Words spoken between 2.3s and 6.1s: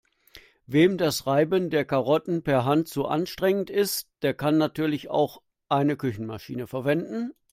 per Hand zu anstrengend ist, der kann natürlich auch eine